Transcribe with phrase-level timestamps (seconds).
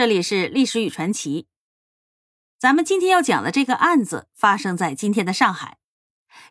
[0.00, 1.46] 这里是历史与传奇。
[2.58, 5.76] 咱们今天要讲的这个案子发生在今天的上海，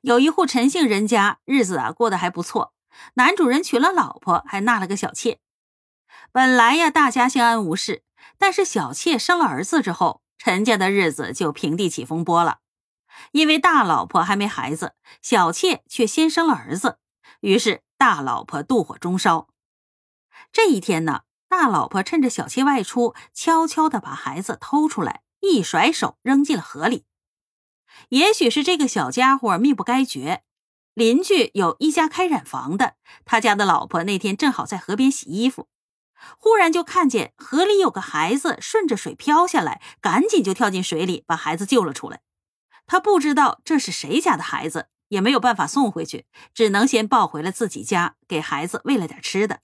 [0.01, 2.75] 有一户陈姓人家，日子啊过得还不错。
[3.15, 5.39] 男主人娶了老婆，还纳了个小妾。
[6.31, 8.03] 本来呀，大家相安无事。
[8.37, 12.59] 但是小妾生了儿子之后，陈家的日子就平地起风波了。
[13.31, 14.93] 因为大老婆还没孩子，
[15.23, 16.99] 小妾却先生了儿子，
[17.39, 19.49] 于是大老婆妒火中烧。
[20.51, 21.21] 这一天呢。
[21.49, 27.05] 大老婆趁着小妾外出，悄悄地把孩子偷出来，一甩手扔进了河里。
[28.09, 30.43] 也许是这个小家伙命不该绝，
[30.93, 35.67] 邻居有一家开染房的，他家的老婆那天正好在河边洗衣服，
[36.37, 42.21] 忽然就看见河里有个孩子顺着水漂下来，赶紧就跳进水里把孩子救了出来。
[42.85, 49.61] 他不知道这是谁家的孩子，也没有办法送回去，只能先抱回了自己家，给孩子喂了点吃的。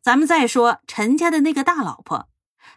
[0.00, 2.28] 咱们再说陈家的那个大老婆，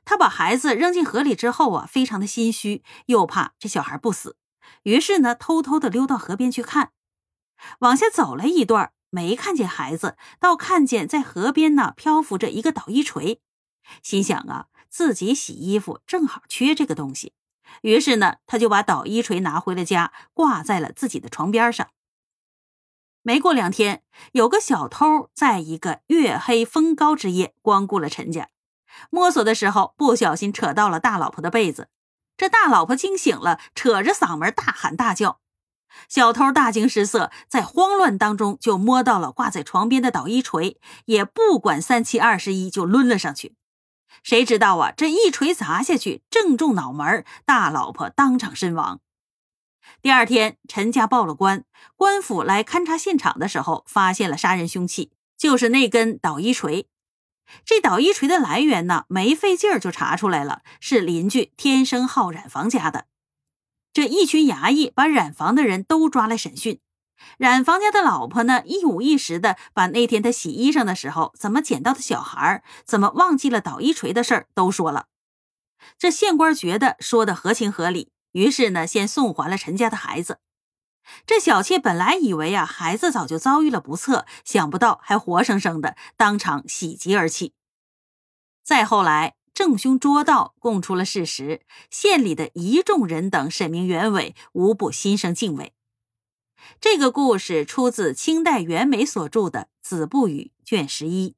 [0.04, 4.38] 她把孩子扔进河里之后啊，非常的心虚，又怕这小孩不死，
[4.84, 6.91] 于是呢，偷偷的溜到河边去看。
[7.80, 13.41] 往下走了一段，没看见孩子，倒看见在河边呢漂浮着一个捣衣锤，
[14.04, 17.34] 心想啊，自己洗衣服正好缺这个东西，
[17.82, 21.88] 于是呢，他就把捣衣锤拿回了家，挂在了自己的床边上。
[23.27, 28.49] 没过两天，有个小偷在一个月黑风高之夜光顾了陈家，
[29.09, 31.90] 摸索的时候不小心扯到了大老婆的被子，
[32.37, 35.40] 这大老婆惊醒了，扯着嗓门大喊大叫。
[36.07, 43.55] 小偷大惊失色，在慌乱当中就摸到了挂在床边的捣衣锤，也不管三七二十一就抡了上去。
[44.21, 48.99] 谁知道啊，这一锤砸下去正中脑门，大老婆当场身亡。
[50.02, 56.88] 第二天，陈家报了官，官府来勘察现场的时候，发现了杀人凶器，就是那根捣衣锤。
[57.64, 63.05] 这捣衣锤的来源呢，没费劲儿就查出来了，是邻居天生好染房家的。
[63.94, 66.80] 这一群衙役把染房的人都抓来审讯，
[67.38, 75.06] 染房家的老婆呢，一五一十的把那天他洗衣裳的时候怎么捡到的小孩，怎么忘记了捣衣锤的事儿都说了。
[75.98, 78.12] 这县官觉得说的合情合理。
[78.35, 80.40] 于是呢，先送还了陈家的孩子。
[81.25, 87.53] 这小妾本来以为啊，孩子早就遭遇了不测，想不到还活生生的，当场喜极而泣。
[88.62, 95.73] 再后来，正凶捉到，供出了事实，县里的一众人等审明原委，无不心生敬畏。
[96.81, 101.38] 这个故事出自清代袁枚所著的《子不语》卷十一。